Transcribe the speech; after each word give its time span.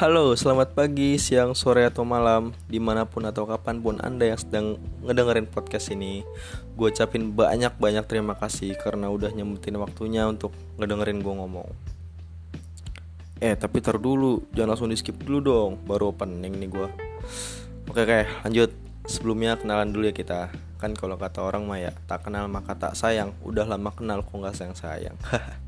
Halo, 0.00 0.32
selamat 0.32 0.72
pagi, 0.72 1.20
siang, 1.20 1.52
sore, 1.52 1.84
atau 1.84 2.08
malam 2.08 2.56
Di 2.64 2.80
mana 2.80 3.04
pun 3.04 3.20
atau 3.20 3.44
kapan 3.44 3.84
pun 3.84 4.00
Anda 4.00 4.32
yang 4.32 4.40
sedang 4.40 4.66
ngedengerin 5.04 5.44
podcast 5.44 5.92
ini. 5.92 6.24
Gue 6.72 6.88
ucapin 6.88 7.36
banyak-banyak 7.36 8.08
terima 8.08 8.32
kasih 8.32 8.80
Karena 8.80 9.12
udah 9.12 9.28
nyempetin 9.28 9.76
waktunya 9.76 10.24
untuk 10.24 10.56
ngedengerin 10.80 11.20
gue 11.20 11.34
ngomong. 11.36 11.68
Eh, 13.44 13.52
tapi 13.60 13.84
tar 13.84 14.00
dulu 14.00 14.40
Jangan 14.56 14.72
langsung 14.72 14.88
di 14.88 14.96
skip 14.96 15.20
dulu 15.20 15.38
dong 15.44 15.70
Baru 15.84 16.16
opening 16.16 16.56
nih 16.56 16.72
gue 16.72 16.88
Oke, 17.92 18.00
oke, 18.00 18.48
lanjut. 18.48 18.72
Sebelumnya 19.04 19.60
kenalan 19.60 19.92
dulu 19.92 20.08
ya 20.08 20.16
kita 20.16 20.48
Kan 20.80 20.96
kalau 20.96 21.20
kata 21.20 21.44
orang 21.44 21.68
mah 21.68 21.76
ya 21.76 21.92
Tak 22.08 22.24
kenal 22.24 22.48
maka 22.48 22.72
tak 22.72 22.96
sayang 22.96 23.36
Udah 23.44 23.68
lama 23.68 23.92
kenal 23.92 24.24
kok 24.24 24.32
gak 24.40 24.56
sayang-sayang 24.56 25.16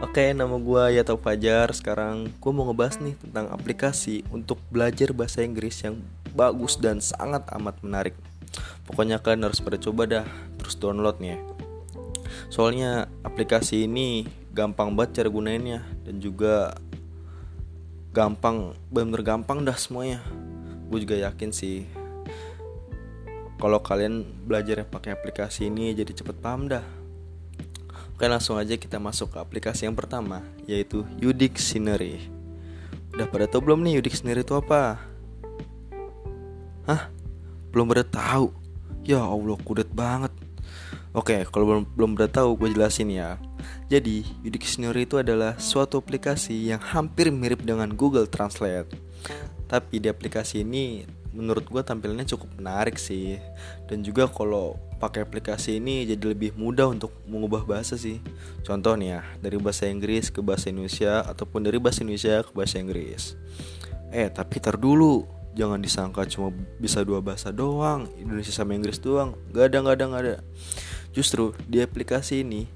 Oke, 0.00 0.32
nama 0.32 0.56
gue 0.56 0.96
Yato 0.96 1.20
Fajar. 1.20 1.70
Sekarang 1.76 2.26
gue 2.26 2.52
mau 2.52 2.64
ngebahas 2.64 2.98
nih 3.04 3.14
tentang 3.20 3.52
aplikasi 3.52 4.24
untuk 4.32 4.56
belajar 4.72 5.12
bahasa 5.12 5.44
Inggris 5.44 5.84
yang 5.84 6.00
bagus 6.32 6.80
dan 6.80 7.04
sangat 7.04 7.44
amat 7.52 7.76
menarik. 7.84 8.16
Pokoknya 8.88 9.20
kalian 9.20 9.46
harus 9.46 9.60
pada 9.60 9.76
coba 9.76 10.08
dah, 10.08 10.26
terus 10.56 10.74
downloadnya. 10.80 11.36
Soalnya 12.48 13.08
aplikasi 13.22 13.84
ini 13.84 14.24
gampang 14.52 14.96
banget 14.96 15.22
cara 15.22 15.28
gunainnya 15.28 15.84
dan 16.04 16.20
juga 16.20 16.76
gampang, 18.16 18.76
bener 18.88 19.20
gampang 19.20 19.64
dah 19.64 19.76
semuanya. 19.76 20.24
Gue 20.88 21.04
juga 21.04 21.16
yakin 21.16 21.52
sih 21.52 21.84
kalau 23.62 23.78
kalian 23.78 24.26
belajar 24.42 24.82
pakai 24.82 25.14
aplikasi 25.14 25.70
ini 25.70 25.94
jadi 25.94 26.10
cepet 26.10 26.42
paham 26.42 26.66
dah 26.66 26.82
Oke 28.10 28.26
langsung 28.26 28.58
aja 28.58 28.74
kita 28.74 28.98
masuk 28.98 29.34
ke 29.34 29.38
aplikasi 29.38 29.86
yang 29.86 29.94
pertama 29.94 30.42
Yaitu 30.66 31.06
Udictionary 31.22 32.26
Udah 33.14 33.30
pada 33.30 33.46
tau 33.46 33.62
belum 33.62 33.86
nih 33.86 34.02
Udictionary 34.02 34.42
itu 34.42 34.54
apa? 34.58 34.98
Hah? 36.86 37.10
Belum 37.70 37.86
pada 37.90 38.02
tahu? 38.02 38.50
Ya 39.06 39.22
Allah 39.22 39.58
kudet 39.62 39.90
banget 39.94 40.34
Oke 41.14 41.46
kalau 41.50 41.66
belum, 41.66 41.82
belum 41.94 42.10
pada 42.18 42.42
tahu 42.42 42.58
gue 42.58 42.74
jelasin 42.74 43.10
ya 43.14 43.38
Jadi 43.86 44.26
Udictionary 44.42 45.06
itu 45.06 45.22
adalah 45.22 45.58
suatu 45.62 46.02
aplikasi 46.02 46.70
yang 46.70 46.82
hampir 46.82 47.30
mirip 47.30 47.62
dengan 47.62 47.90
Google 47.94 48.26
Translate 48.26 48.90
Tapi 49.66 50.02
di 50.02 50.06
aplikasi 50.10 50.66
ini 50.66 51.21
menurut 51.32 51.64
gue 51.66 51.82
tampilannya 51.82 52.28
cukup 52.28 52.48
menarik 52.60 53.00
sih. 53.00 53.40
Dan 53.88 54.04
juga 54.04 54.28
kalau 54.28 54.76
pakai 55.00 55.26
aplikasi 55.26 55.82
ini 55.82 56.06
jadi 56.06 56.30
lebih 56.30 56.54
mudah 56.54 56.92
untuk 56.92 57.10
mengubah 57.26 57.66
bahasa 57.66 57.98
sih. 57.98 58.22
Contoh 58.62 58.94
nih 58.94 59.18
ya 59.18 59.20
dari 59.40 59.58
bahasa 59.58 59.88
Inggris 59.88 60.30
ke 60.30 60.44
bahasa 60.44 60.70
Indonesia 60.70 61.24
ataupun 61.26 61.66
dari 61.66 61.82
bahasa 61.82 62.06
Indonesia 62.06 62.44
ke 62.44 62.52
bahasa 62.54 62.78
Inggris. 62.78 63.34
Eh 64.12 64.28
tapi 64.30 64.60
tar 64.62 64.78
dulu 64.78 65.26
jangan 65.52 65.80
disangka 65.80 66.24
cuma 66.28 66.48
bisa 66.80 67.04
dua 67.04 67.20
bahasa 67.20 67.52
doang 67.52 68.08
Indonesia 68.20 68.52
sama 68.52 68.76
Inggris 68.76 69.00
doang. 69.00 69.34
Gak 69.50 69.72
ada 69.72 69.78
gak 69.82 69.96
ada 69.98 70.04
gak 70.06 70.22
ada. 70.22 70.36
Justru 71.16 71.56
di 71.66 71.80
aplikasi 71.80 72.44
ini 72.44 72.68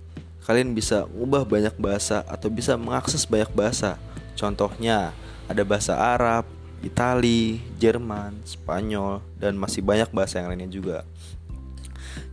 kalian 0.49 0.73
bisa 0.73 1.07
mengubah 1.11 1.45
banyak 1.47 1.75
bahasa 1.77 2.25
atau 2.27 2.49
bisa 2.49 2.75
mengakses 2.75 3.29
banyak 3.29 3.51
bahasa. 3.55 4.01
Contohnya 4.37 5.15
ada 5.47 5.63
bahasa 5.63 5.95
Arab 5.95 6.56
Itali, 6.85 7.61
Jerman, 7.81 8.45
Spanyol, 8.45 9.25
dan 9.41 9.57
masih 9.57 9.81
banyak 9.81 10.13
bahasa 10.13 10.41
yang 10.41 10.53
lainnya 10.53 10.69
juga. 10.69 10.99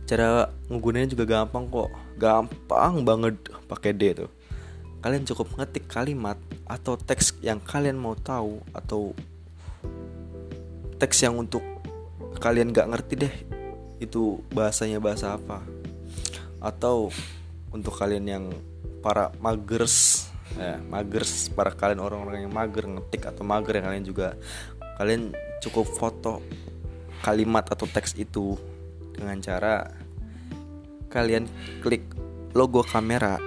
Cara 0.04 0.52
menggunakannya 0.68 1.12
juga 1.12 1.24
gampang 1.24 1.64
kok, 1.68 1.90
gampang 2.20 3.04
banget 3.04 3.34
pakai 3.68 3.96
D 3.96 4.24
tuh. 4.24 4.30
Kalian 5.00 5.24
cukup 5.24 5.52
ngetik 5.56 5.88
kalimat 5.88 6.36
atau 6.64 6.96
teks 6.96 7.36
yang 7.44 7.60
kalian 7.60 8.00
mau 8.00 8.16
tahu 8.16 8.60
atau 8.72 9.12
teks 10.96 11.24
yang 11.24 11.36
untuk 11.36 11.60
kalian 12.40 12.72
gak 12.72 12.88
ngerti 12.88 13.14
deh 13.28 13.34
itu 14.00 14.40
bahasanya 14.52 15.00
bahasa 15.00 15.36
apa 15.36 15.60
atau 16.60 17.12
untuk 17.72 17.92
kalian 17.96 18.24
yang 18.24 18.44
para 19.04 19.28
magers 19.40 20.23
ya, 20.52 20.76
mager 20.84 21.24
para 21.56 21.72
kalian 21.72 22.00
orang-orang 22.04 22.44
yang 22.44 22.52
mager 22.52 22.84
ngetik 22.84 23.28
atau 23.28 23.42
mager 23.42 23.80
yang 23.80 23.86
kalian 23.88 24.06
juga. 24.06 24.28
Kalian 25.00 25.34
cukup 25.64 25.88
foto 25.88 26.44
kalimat 27.24 27.64
atau 27.66 27.88
teks 27.88 28.14
itu 28.20 28.60
dengan 29.16 29.40
cara 29.40 29.88
kalian 31.08 31.48
klik 31.80 32.04
logo 32.52 32.84
kamera 32.84 33.40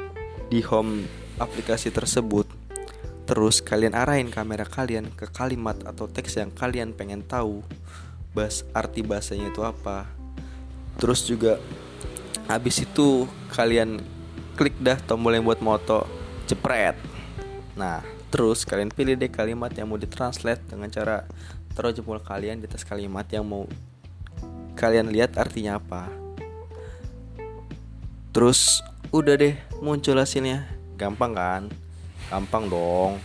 di 0.49 0.65
home 0.65 1.05
aplikasi 1.37 1.93
tersebut. 1.93 2.49
Terus 3.27 3.59
kalian 3.59 3.91
arahin 3.91 4.31
kamera 4.31 4.63
kalian 4.63 5.11
ke 5.11 5.27
kalimat 5.27 5.75
atau 5.83 6.07
teks 6.07 6.39
yang 6.39 6.49
kalian 6.51 6.95
pengen 6.95 7.21
tahu 7.27 7.59
bahas 8.31 8.63
arti 8.71 9.03
bahasanya 9.03 9.51
itu 9.51 9.61
apa. 9.61 10.07
Terus 10.97 11.27
juga 11.27 11.59
habis 12.47 12.79
itu 12.81 13.27
kalian 13.51 13.99
klik 14.55 14.73
dah 14.79 14.97
tombol 15.03 15.35
yang 15.35 15.45
buat 15.45 15.59
moto 15.59 16.16
jepret. 16.47 16.95
Nah 17.75 18.01
terus 18.31 18.63
kalian 18.63 18.91
pilih 18.91 19.19
deh 19.19 19.27
kalimat 19.27 19.71
yang 19.75 19.91
mau 19.91 19.99
ditranslate 19.99 20.63
dengan 20.67 20.87
cara 20.87 21.27
taruh 21.75 21.91
jempol 21.91 22.23
kalian 22.23 22.63
di 22.63 22.65
atas 22.65 22.87
kalimat 22.87 23.27
yang 23.29 23.43
mau 23.43 23.67
kalian 24.79 25.11
lihat 25.11 25.35
artinya 25.35 25.77
apa. 25.77 26.07
Terus 28.31 28.79
udah 29.11 29.35
deh 29.35 29.55
muncul 29.83 30.15
hasilnya. 30.15 30.65
Gampang 30.95 31.35
kan? 31.35 31.63
Gampang 32.31 32.71
dong. 32.71 33.19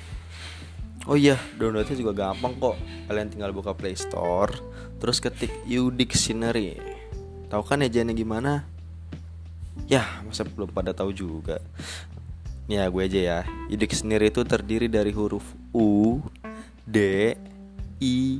Oh 1.06 1.18
iya 1.18 1.38
downloadnya 1.58 1.94
juga 1.94 2.12
gampang 2.14 2.58
kok. 2.58 2.76
Kalian 3.06 3.30
tinggal 3.30 3.54
buka 3.54 3.72
Play 3.72 3.94
Store 3.94 4.50
terus 5.02 5.18
ketik 5.18 5.50
Udictionary 5.66 6.78
tahu 7.50 7.68
kan 7.68 7.82
ejanya 7.84 8.16
gimana? 8.16 8.64
Ya 9.90 10.06
masa 10.24 10.46
belum 10.46 10.72
pada 10.72 10.94
tahu 10.96 11.12
juga 11.12 11.60
Ya 12.70 12.86
gue 12.88 13.02
aja 13.02 13.20
ya. 13.20 13.38
Idik 13.68 13.92
sendiri 13.92 14.30
itu 14.30 14.46
terdiri 14.46 14.86
dari 14.86 15.10
huruf 15.10 15.44
U 15.74 16.22
D 16.86 16.98
I 17.98 18.38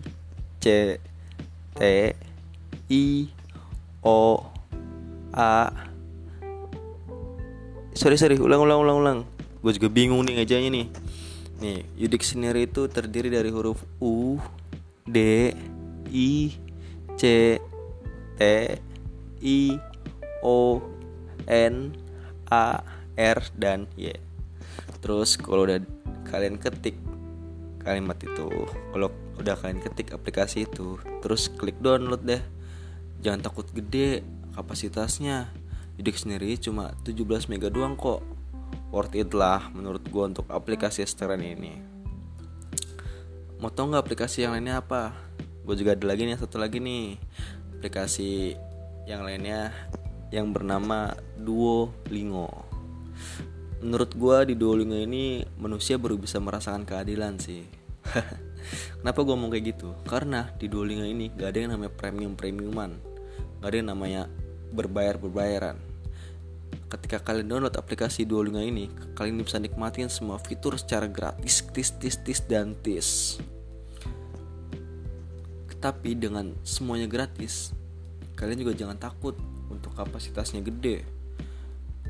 C 0.62 0.96
T 1.74 1.80
I 2.88 3.06
O 4.02 4.46
A. 5.34 5.68
Sorry 7.92 8.16
sorry 8.16 8.38
ulang 8.40 8.62
ulang 8.62 8.80
ulang 8.80 8.96
ulang. 9.02 9.18
Gue 9.60 9.74
juga 9.76 9.92
bingung 9.92 10.22
nih 10.24 10.42
ngejanya 10.42 10.70
nih. 10.70 10.86
Nih 11.62 11.78
Yudik 11.98 12.26
sendiri 12.26 12.66
itu 12.66 12.86
terdiri 12.90 13.30
dari 13.30 13.50
huruf 13.50 13.82
U 14.02 14.38
D 15.04 15.50
I 16.10 16.56
C 17.18 17.22
T 18.38 18.40
I 19.42 19.60
O 20.42 20.80
N 21.46 21.74
A 22.48 22.80
R 23.16 23.38
dan 23.56 23.88
Y. 23.96 24.12
Terus 25.02 25.36
kalau 25.36 25.66
udah 25.66 25.82
kalian 26.30 26.56
ketik 26.56 26.96
kalimat 27.82 28.14
itu 28.22 28.46
kalau 28.94 29.10
udah 29.42 29.58
kalian 29.58 29.82
ketik 29.82 30.14
aplikasi 30.14 30.70
itu 30.70 30.96
terus 31.20 31.50
klik 31.50 31.76
download 31.82 32.22
deh. 32.22 32.42
Jangan 33.22 33.42
takut 33.42 33.66
gede 33.70 34.22
kapasitasnya. 34.54 35.50
Jadi 35.98 36.08
sendiri 36.14 36.50
cuma 36.58 36.94
17 37.04 37.50
mega 37.50 37.68
doang 37.68 37.98
kok. 37.98 38.22
Worth 38.92 39.16
it 39.16 39.32
lah 39.32 39.72
menurut 39.72 40.04
gue 40.04 40.24
untuk 40.24 40.48
aplikasi 40.48 41.04
sekarang 41.04 41.44
ini. 41.44 41.80
Mau 43.60 43.70
tau 43.70 43.88
nggak 43.88 44.02
aplikasi 44.04 44.42
yang 44.44 44.58
lainnya 44.58 44.82
apa? 44.82 45.14
Gue 45.62 45.78
juga 45.78 45.94
ada 45.94 46.02
lagi 46.08 46.26
nih 46.26 46.36
satu 46.38 46.58
lagi 46.58 46.82
nih. 46.82 47.16
Aplikasi 47.78 48.58
yang 49.06 49.22
lainnya 49.22 49.70
yang 50.32 50.50
bernama 50.50 51.14
Duolingo 51.36 52.71
menurut 53.82 54.14
gue 54.14 54.36
di 54.50 54.54
Duolingo 54.54 54.94
ini 54.94 55.42
manusia 55.58 55.98
baru 55.98 56.14
bisa 56.18 56.38
merasakan 56.38 56.86
keadilan 56.86 57.38
sih. 57.38 57.66
Kenapa 59.02 59.26
gue 59.26 59.34
ngomong 59.34 59.50
kayak 59.50 59.74
gitu? 59.74 59.90
Karena 60.06 60.50
di 60.54 60.70
Duolingo 60.70 61.06
ini 61.06 61.30
gak 61.34 61.50
ada 61.54 61.58
yang 61.66 61.70
namanya 61.74 61.92
premium 61.94 62.34
premiuman 62.38 63.12
gak 63.62 63.70
ada 63.70 63.76
yang 63.78 63.90
namanya 63.94 64.22
berbayar 64.74 65.14
berbayaran 65.22 65.78
ketika 66.90 67.22
kalian 67.22 67.48
download 67.48 67.78
aplikasi 67.78 68.28
Duolingo 68.28 68.60
ini 68.60 68.90
kalian 69.16 69.40
bisa 69.40 69.56
nikmatin 69.56 70.12
semua 70.12 70.36
fitur 70.36 70.76
secara 70.76 71.08
gratis 71.08 71.64
tis 71.72 71.94
tis 71.96 72.20
tis 72.20 72.44
dan 72.44 72.76
tis. 72.84 73.40
Tapi 75.80 76.14
dengan 76.14 76.52
semuanya 76.62 77.08
gratis 77.08 77.72
kalian 78.36 78.60
juga 78.60 78.76
jangan 78.76 78.98
takut 79.00 79.38
untuk 79.72 79.96
kapasitasnya 79.96 80.60
gede 80.60 81.06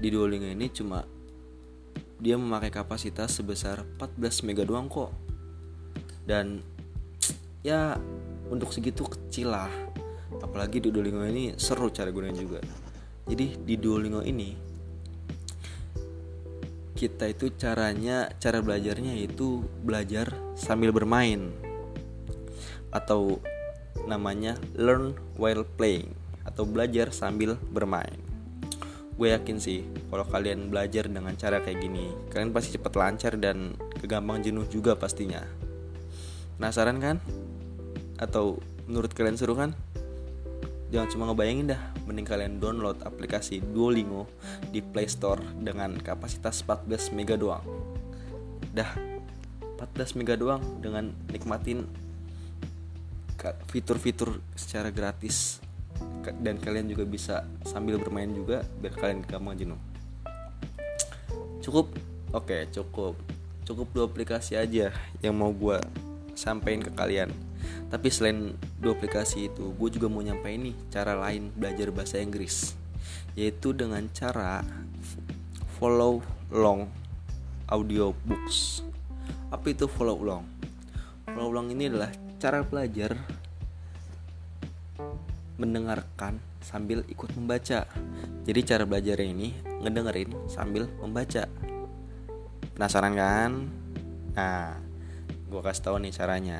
di 0.03 0.11
Duolingo 0.11 0.51
ini 0.51 0.67
cuma 0.75 1.07
dia 2.19 2.35
memakai 2.35 2.75
kapasitas 2.75 3.39
sebesar 3.39 3.87
14 4.03 4.43
mega 4.43 4.67
doang 4.67 4.91
kok. 4.91 5.15
Dan 6.27 6.59
ya 7.63 7.95
untuk 8.51 8.75
segitu 8.75 9.07
kecil 9.07 9.55
lah. 9.55 9.71
Apalagi 10.43 10.83
di 10.83 10.91
Duolingo 10.91 11.23
ini 11.23 11.55
seru 11.55 11.87
cara 11.95 12.11
gunanya 12.11 12.43
juga. 12.43 12.59
Jadi 13.31 13.63
di 13.63 13.75
Duolingo 13.79 14.27
ini 14.27 14.75
kita 16.99 17.31
itu 17.31 17.55
caranya 17.55 18.27
cara 18.43 18.59
belajarnya 18.59 19.15
itu 19.23 19.63
belajar 19.87 20.35
sambil 20.59 20.91
bermain. 20.91 21.55
Atau 22.91 23.39
namanya 24.11 24.59
learn 24.75 25.15
while 25.39 25.63
playing 25.79 26.11
atau 26.43 26.67
belajar 26.67 27.15
sambil 27.15 27.55
bermain 27.71 28.32
gue 29.23 29.31
yakin 29.31 29.63
sih 29.63 29.87
kalau 30.11 30.27
kalian 30.27 30.67
belajar 30.67 31.07
dengan 31.07 31.31
cara 31.39 31.63
kayak 31.63 31.79
gini 31.79 32.11
kalian 32.35 32.51
pasti 32.51 32.75
cepat 32.75 32.91
lancar 32.99 33.39
dan 33.39 33.79
kegampang 34.03 34.43
jenuh 34.43 34.67
juga 34.67 34.99
pastinya. 34.99 35.39
Penasaran 36.59 36.99
kan? 36.99 37.23
Atau 38.19 38.59
menurut 38.91 39.15
kalian 39.15 39.39
seru 39.39 39.55
kan? 39.55 39.79
Jangan 40.91 41.07
cuma 41.07 41.31
ngebayangin 41.31 41.71
dah 41.71 41.83
mending 42.03 42.27
kalian 42.27 42.59
download 42.59 42.99
aplikasi 43.07 43.63
Duolingo 43.63 44.27
di 44.75 44.83
Play 44.83 45.07
Store 45.07 45.39
dengan 45.55 46.03
kapasitas 46.03 46.67
14 46.67 47.15
mega 47.15 47.39
doang. 47.39 47.63
Dah 48.75 48.91
14 49.79 50.19
mega 50.19 50.35
doang 50.35 50.83
dengan 50.83 51.15
nikmatin 51.31 51.87
fitur-fitur 53.71 54.43
secara 54.59 54.91
gratis 54.91 55.63
dan 56.43 56.57
kalian 56.63 56.87
juga 56.87 57.03
bisa 57.03 57.43
sambil 57.67 57.99
bermain 57.99 58.31
juga 58.31 58.63
biar 58.79 58.95
kalian 58.95 59.27
gampang 59.27 59.59
jenuh. 59.59 59.81
Cukup? 61.63 61.91
Oke 62.31 62.71
cukup. 62.71 63.19
Cukup 63.63 63.87
dua 63.95 64.05
aplikasi 64.11 64.59
aja 64.59 64.91
yang 65.23 65.35
mau 65.39 65.55
gue 65.55 65.79
sampaikan 66.35 66.83
ke 66.83 66.93
kalian. 66.95 67.31
Tapi 67.93 68.09
selain 68.09 68.57
dua 68.81 68.97
aplikasi 68.97 69.53
itu, 69.53 69.71
gue 69.77 69.89
juga 69.95 70.11
mau 70.11 70.25
nyampein 70.25 70.59
nih 70.59 70.77
cara 70.91 71.15
lain 71.15 71.53
belajar 71.55 71.93
bahasa 71.95 72.19
Inggris, 72.19 72.75
yaitu 73.39 73.71
dengan 73.71 74.03
cara 74.11 74.67
follow 75.79 76.25
long 76.51 76.89
audio 77.71 78.17
books. 78.27 78.83
Apa 79.53 79.77
itu 79.77 79.87
follow 79.87 80.19
long? 80.19 80.45
Follow 81.29 81.53
long 81.53 81.69
ini 81.71 81.87
adalah 81.93 82.11
cara 82.41 82.65
belajar 82.67 83.15
mendengarkan 85.61 86.41
sambil 86.63 87.05
ikut 87.09 87.33
membaca. 87.35 87.89
Jadi 88.47 88.61
cara 88.65 88.85
belajar 88.87 89.19
ini 89.21 89.57
ngedengerin 89.83 90.33
sambil 90.49 90.89
membaca. 91.01 91.49
Penasaran 92.73 93.15
kan? 93.15 93.51
Nah, 94.33 94.81
gue 95.53 95.61
kasih 95.61 95.85
tahu 95.85 95.97
nih 96.01 96.13
caranya 96.17 96.59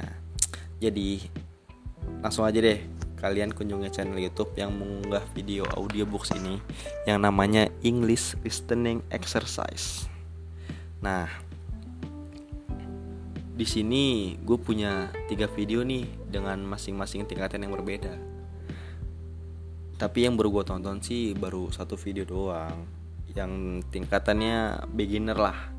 jadi 0.83 1.23
langsung 2.21 2.43
aja 2.43 2.59
deh 2.59 2.83
kalian 3.23 3.55
kunjungi 3.55 3.89
channel 3.89 4.19
YouTube 4.19 4.51
yang 4.59 4.75
mengunggah 4.75 5.23
video 5.31 5.63
audiobooks 5.79 6.35
ini 6.35 6.59
yang 7.07 7.23
namanya 7.23 7.71
English 7.87 8.35
Listening 8.43 8.99
Exercise. 9.15 10.11
Nah, 10.99 11.31
di 13.55 13.63
sini 13.63 14.35
gue 14.43 14.59
punya 14.59 15.15
tiga 15.31 15.47
video 15.47 15.87
nih 15.87 16.03
dengan 16.27 16.67
masing-masing 16.67 17.25
tingkatan 17.31 17.63
yang 17.63 17.73
berbeda. 17.79 18.32
Tapi 20.03 20.27
yang 20.27 20.35
baru 20.35 20.51
gue 20.51 20.65
tonton 20.67 20.99
sih 20.99 21.31
baru 21.31 21.71
satu 21.71 21.95
video 21.95 22.27
doang, 22.27 22.91
yang 23.39 23.79
tingkatannya 23.95 24.91
beginner 24.91 25.39
lah, 25.39 25.71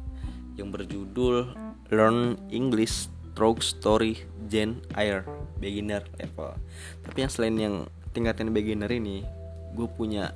yang 0.56 0.72
berjudul 0.72 1.52
Learn 1.92 2.40
English 2.48 3.12
Stroke 3.12 3.60
Story 3.60 4.24
Gen 4.48 4.80
Air 4.96 5.28
beginner 5.60 6.08
level. 6.16 6.56
Tapi 7.04 7.18
yang 7.20 7.32
selain 7.36 7.56
yang 7.60 7.76
tingkatan 8.16 8.56
beginner 8.56 8.88
ini 8.88 9.28
gue 9.76 9.90
punya 9.92 10.32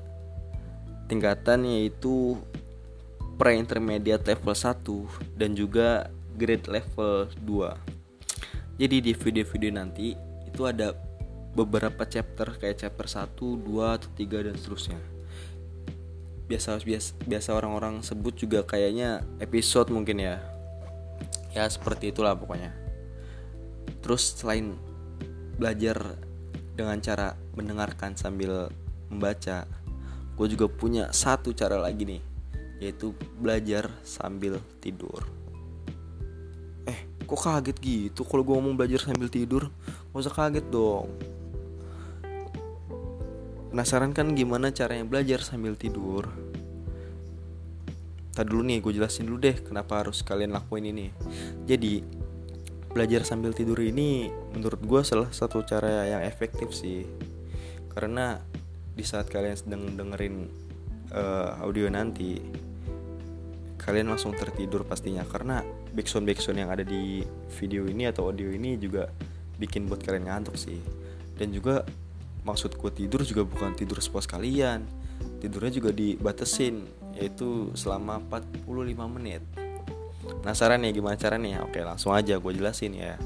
tingkatan 1.08 1.64
yaitu 1.64 2.36
pre-intermediate 3.40 4.28
level 4.28 4.52
1 4.52 5.38
dan 5.40 5.54
juga 5.54 6.10
grade 6.36 6.68
level 6.68 7.30
2 7.46 7.98
jadi 8.82 8.98
di 9.02 9.14
video-video 9.14 9.72
nanti 9.74 10.18
itu 10.46 10.62
ada 10.66 10.94
beberapa 11.58 12.06
chapter 12.06 12.54
kayak 12.62 12.86
chapter 12.86 13.10
1, 13.10 13.34
2, 13.34 13.98
atau 13.98 14.10
3 14.14 14.46
dan 14.46 14.54
seterusnya. 14.54 15.02
Biasa 16.46 16.78
biasa 16.86 17.10
biasa 17.26 17.50
orang-orang 17.58 18.06
sebut 18.06 18.38
juga 18.38 18.62
kayaknya 18.62 19.26
episode 19.42 19.90
mungkin 19.90 20.22
ya. 20.22 20.38
Ya 21.58 21.66
seperti 21.66 22.14
itulah 22.14 22.38
pokoknya. 22.38 22.70
Terus 24.06 24.38
selain 24.38 24.78
belajar 25.58 25.98
dengan 26.78 27.02
cara 27.02 27.34
mendengarkan 27.58 28.14
sambil 28.14 28.70
membaca 29.10 29.66
gue 30.38 30.48
juga 30.54 30.70
punya 30.70 31.10
satu 31.10 31.50
cara 31.58 31.82
lagi 31.82 32.06
nih 32.06 32.22
yaitu 32.78 33.18
belajar 33.42 33.90
sambil 34.06 34.62
tidur. 34.78 35.26
Eh 36.86 37.26
kok 37.26 37.42
kaget 37.42 37.78
gitu 37.82 38.22
kalau 38.22 38.46
gue 38.46 38.54
ngomong 38.54 38.78
belajar 38.78 39.02
sambil 39.10 39.26
tidur? 39.26 39.74
Gak 40.14 40.22
usah 40.22 40.38
kaget 40.38 40.70
dong 40.70 41.37
penasaran 43.78 44.10
kan 44.10 44.34
gimana 44.34 44.74
caranya 44.74 45.06
belajar 45.06 45.46
sambil 45.46 45.78
tidur? 45.78 46.26
Tadi 48.34 48.50
dulu 48.50 48.66
nih 48.66 48.82
gue 48.82 48.98
jelasin 48.98 49.30
dulu 49.30 49.38
deh 49.38 49.54
kenapa 49.54 50.02
harus 50.02 50.26
kalian 50.26 50.50
lakuin 50.50 50.90
ini. 50.90 51.14
Jadi 51.70 52.02
belajar 52.90 53.22
sambil 53.22 53.54
tidur 53.54 53.78
ini 53.78 54.34
menurut 54.58 54.82
gue 54.82 55.06
salah 55.06 55.30
satu 55.30 55.62
cara 55.62 56.10
yang 56.10 56.26
efektif 56.26 56.74
sih. 56.74 57.06
Karena 57.94 58.42
di 58.98 59.06
saat 59.06 59.30
kalian 59.30 59.54
sedang 59.54 59.94
dengerin 59.94 60.50
uh, 61.14 61.62
audio 61.62 61.86
nanti 61.94 62.42
kalian 63.78 64.10
langsung 64.10 64.34
tertidur 64.34 64.90
pastinya. 64.90 65.22
Karena 65.22 65.62
backsound 65.94 66.26
backsound 66.26 66.58
yang 66.58 66.74
ada 66.74 66.82
di 66.82 67.22
video 67.62 67.86
ini 67.86 68.10
atau 68.10 68.34
audio 68.34 68.50
ini 68.50 68.74
juga 68.82 69.06
bikin 69.62 69.86
buat 69.86 70.02
kalian 70.02 70.34
ngantuk 70.34 70.58
sih. 70.58 70.82
Dan 71.38 71.54
juga 71.54 71.86
maksud 72.48 72.80
gue 72.80 72.92
tidur 72.96 73.28
juga 73.28 73.44
bukan 73.44 73.76
tidur 73.76 74.00
sepuas 74.00 74.24
kalian. 74.24 74.88
Tidurnya 75.44 75.84
juga 75.84 75.92
dibatesin 75.92 76.88
yaitu 77.20 77.76
selama 77.76 78.24
45 78.32 78.64
menit. 79.20 79.44
Penasaran 80.24 80.80
ya 80.88 80.92
gimana 80.96 81.20
caranya? 81.20 81.68
Oke 81.68 81.84
langsung 81.84 82.16
aja 82.16 82.40
gue 82.40 82.52
jelasin 82.56 82.96
ya. 82.96 83.20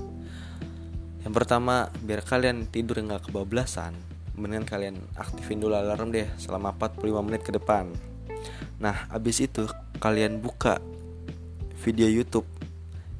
Yang 1.22 1.34
pertama 1.38 1.94
biar 2.02 2.26
kalian 2.26 2.66
tidur 2.66 2.98
nggak 2.98 3.30
kebablasan 3.30 3.94
Mendingan 4.34 4.66
kalian 4.66 4.98
aktifin 5.14 5.62
dulu 5.62 5.78
alarm 5.78 6.10
deh 6.10 6.26
selama 6.42 6.74
45 6.74 7.22
menit 7.22 7.46
ke 7.46 7.54
depan. 7.54 7.94
Nah 8.82 9.06
abis 9.14 9.46
itu 9.46 9.70
kalian 10.02 10.42
buka 10.42 10.82
video 11.86 12.10
YouTube 12.10 12.50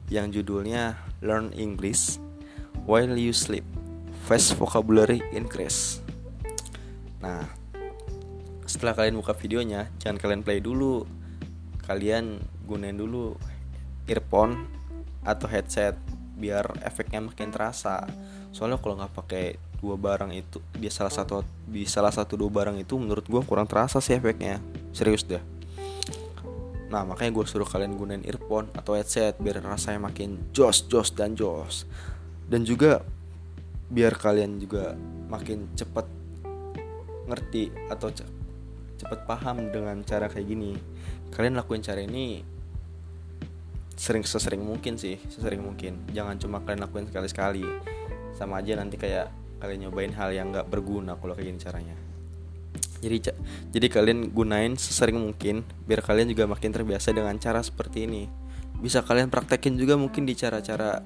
Yang 0.10 0.42
judulnya 0.42 0.98
Learn 1.22 1.54
English 1.54 2.18
While 2.90 3.14
You 3.22 3.38
Sleep 3.38 3.81
Fast 4.32 4.56
Vocabulary 4.56 5.20
Increase 5.36 6.00
Nah 7.20 7.44
setelah 8.64 8.96
kalian 8.96 9.20
buka 9.20 9.36
videonya 9.36 9.92
jangan 10.00 10.16
kalian 10.16 10.48
play 10.48 10.64
dulu. 10.64 11.04
Kalian 11.84 12.40
gunain 12.64 12.96
dulu 12.96 13.36
earphone 14.08 14.64
atau 15.28 15.52
headset 15.52 16.00
biar 16.40 16.80
efeknya 16.80 17.20
makin 17.20 17.52
terasa. 17.52 18.08
Soalnya 18.56 18.80
kalau 18.80 18.96
nggak 19.04 19.12
pakai 19.12 19.60
dua 19.84 20.00
barang 20.00 20.32
itu 20.32 20.64
di 20.72 20.88
salah 20.88 21.12
satu 21.12 21.44
di 21.68 21.84
salah 21.84 22.16
satu 22.16 22.40
dua 22.40 22.48
barang 22.48 22.80
itu 22.80 22.96
menurut 22.96 23.28
gue 23.28 23.42
kurang 23.44 23.68
terasa 23.68 24.00
sih 24.00 24.16
efeknya. 24.16 24.64
Serius 24.96 25.28
deh. 25.28 25.44
Nah 26.88 27.04
makanya 27.04 27.36
gue 27.36 27.44
suruh 27.44 27.68
kalian 27.68 28.00
gunain 28.00 28.24
earphone 28.24 28.72
atau 28.72 28.96
headset 28.96 29.36
biar 29.44 29.60
rasanya 29.60 30.00
makin 30.00 30.40
jos 30.56 30.88
jos 30.88 31.12
dan 31.12 31.36
jos 31.36 31.84
dan 32.48 32.64
juga 32.64 33.04
biar 33.92 34.16
kalian 34.16 34.56
juga 34.56 34.96
makin 35.28 35.68
cepat 35.76 36.08
ngerti 37.28 37.72
atau 37.92 38.08
cepat 38.96 39.20
paham 39.28 39.68
dengan 39.70 40.00
cara 40.08 40.32
kayak 40.32 40.48
gini. 40.48 40.72
Kalian 41.32 41.60
lakuin 41.60 41.84
cara 41.84 42.00
ini 42.00 42.44
sering 44.00 44.26
sesering 44.26 44.64
mungkin 44.64 44.96
sih 44.96 45.20
sesering 45.28 45.62
mungkin. 45.62 46.08
Jangan 46.16 46.40
cuma 46.40 46.64
kalian 46.64 46.88
lakuin 46.88 47.06
sekali 47.12 47.28
sekali 47.28 47.66
sama 48.32 48.64
aja 48.64 48.80
nanti 48.80 48.96
kayak 48.96 49.30
kalian 49.62 49.88
nyobain 49.88 50.16
hal 50.16 50.34
yang 50.34 50.50
nggak 50.50 50.72
berguna 50.72 51.20
kalau 51.20 51.36
kayak 51.36 51.54
gini 51.54 51.60
caranya. 51.60 51.96
Jadi 53.02 53.18
jadi 53.76 53.88
kalian 53.92 54.32
gunain 54.32 54.74
sesering 54.80 55.20
mungkin 55.20 55.68
biar 55.86 56.02
kalian 56.02 56.32
juga 56.32 56.48
makin 56.48 56.72
terbiasa 56.72 57.12
dengan 57.12 57.36
cara 57.38 57.60
seperti 57.62 58.08
ini. 58.08 58.26
Bisa 58.82 59.06
kalian 59.06 59.30
praktekin 59.30 59.78
juga 59.78 59.94
mungkin 60.00 60.26
di 60.26 60.34
cara-cara 60.34 61.02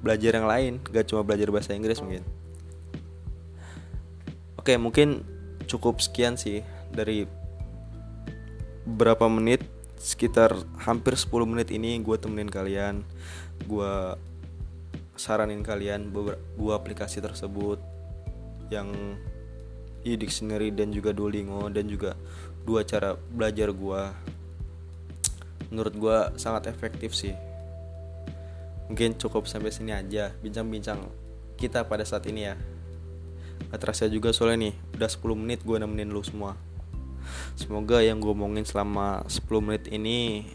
belajar 0.00 0.32
yang 0.36 0.48
lain 0.48 0.72
gak 0.80 1.08
cuma 1.08 1.24
belajar 1.24 1.48
bahasa 1.52 1.76
Inggris 1.76 2.00
mungkin. 2.00 2.24
Oke 4.56 4.76
mungkin 4.76 5.24
cukup 5.64 6.02
sekian 6.02 6.36
sih 6.36 6.64
dari 6.92 7.24
berapa 8.84 9.28
menit 9.30 9.64
sekitar 10.00 10.56
hampir 10.80 11.14
10 11.14 11.28
menit 11.44 11.68
ini 11.70 12.00
gue 12.00 12.16
temenin 12.16 12.48
kalian 12.48 13.04
gue 13.68 13.92
saranin 15.20 15.60
kalian 15.60 16.08
dua 16.56 16.72
aplikasi 16.80 17.20
tersebut 17.20 17.76
yang 18.72 18.88
e-dictionary 20.00 20.72
dan 20.72 20.88
juga 20.88 21.12
Duolingo 21.12 21.68
dan 21.68 21.84
juga 21.84 22.16
dua 22.64 22.80
cara 22.88 23.12
belajar 23.16 23.68
gue 23.68 24.02
menurut 25.68 25.94
gue 25.94 26.18
sangat 26.40 26.72
efektif 26.72 27.12
sih 27.12 27.36
mungkin 28.90 29.14
cukup 29.14 29.46
sampai 29.46 29.70
sini 29.70 29.94
aja 29.94 30.34
bincang-bincang 30.42 30.98
kita 31.54 31.86
pada 31.86 32.02
saat 32.02 32.26
ini 32.26 32.50
ya. 32.50 32.58
Gak 33.70 33.78
terasa 33.86 34.10
juga 34.10 34.34
soalnya 34.34 34.72
nih 34.72 34.74
Udah 34.98 35.06
10 35.06 35.36
menit 35.38 35.60
gue 35.62 35.76
nemenin 35.78 36.10
lu 36.10 36.24
semua. 36.26 36.58
Semoga 37.54 38.02
yang 38.02 38.18
gue 38.18 38.32
omongin 38.32 38.66
selama 38.66 39.22
10 39.30 39.46
menit 39.62 39.84
ini 39.92 40.48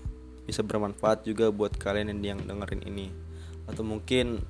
Bisa 0.43 0.65
bermanfaat 0.65 1.23
juga 1.23 1.47
buat 1.53 1.77
kalian 1.77 2.11
yang 2.19 2.43
dengerin 2.43 2.83
ini. 2.83 3.07
Atau 3.69 3.87
mungkin 3.87 4.43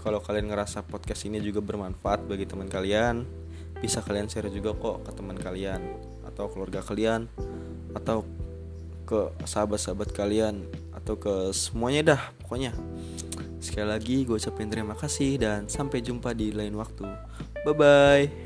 Kalau 0.00 0.22
kalian 0.22 0.48
ngerasa 0.48 0.86
podcast 0.86 1.26
ini 1.28 1.42
juga 1.42 1.60
bermanfaat 1.60 2.24
bagi 2.24 2.48
teman 2.48 2.70
kalian 2.70 3.26
Bisa 3.82 4.00
kalian 4.00 4.30
share 4.32 4.48
juga 4.48 4.72
kok 4.72 5.04
ke 5.04 5.10
teman 5.12 5.36
kalian 5.36 5.82
Atau 6.24 6.48
keluarga 6.48 6.80
kalian 6.80 7.28
Atau 7.92 8.24
ke 9.04 9.34
sahabat-sahabat 9.44 10.14
kalian 10.14 10.64
Atau 10.94 11.18
ke 11.18 11.50
semuanya 11.52 12.16
dah 12.16 12.22
pokoknya 12.46 12.72
Sekali 13.66 13.90
lagi 13.90 14.22
gue 14.22 14.38
ucapin 14.38 14.70
terima 14.70 14.94
kasih 14.94 15.42
dan 15.42 15.66
sampai 15.66 15.98
jumpa 15.98 16.30
di 16.38 16.54
lain 16.54 16.78
waktu. 16.78 17.02
Bye 17.66 17.74
bye. 17.74 18.45